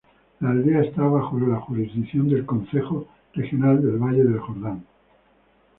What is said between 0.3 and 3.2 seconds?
La aldea está bajo la jurisdicción del Concejo